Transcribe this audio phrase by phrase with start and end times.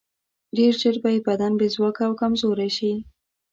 [0.57, 2.91] ډېر ژر به یې بدن بې ځواکه او کمزوری شي.